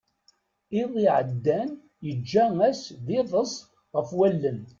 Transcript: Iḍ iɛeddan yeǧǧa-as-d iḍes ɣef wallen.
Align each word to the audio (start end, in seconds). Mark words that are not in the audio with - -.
Iḍ 0.81 0.93
iɛeddan 1.05 1.69
yeǧǧa-as-d 2.05 3.07
iḍes 3.19 3.53
ɣef 3.95 4.09
wallen. 4.17 4.59